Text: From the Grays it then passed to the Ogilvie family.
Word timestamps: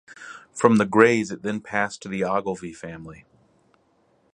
From 0.51 0.77
the 0.77 0.87
Grays 0.87 1.29
it 1.29 1.43
then 1.43 1.61
passed 1.61 2.01
to 2.01 2.09
the 2.09 2.23
Ogilvie 2.23 2.73
family. 2.73 3.23